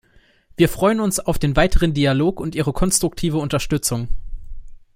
[0.57, 4.07] Wir freuen uns auf den weiteren Dialog und Ihre konstruktive Unterstützung.